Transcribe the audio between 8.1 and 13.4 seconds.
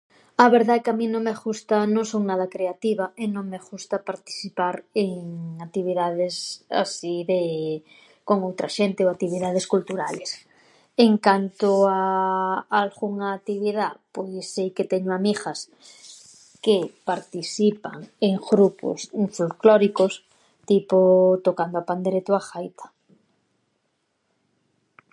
con outra xente ou actividades culturales. En canto a alghunha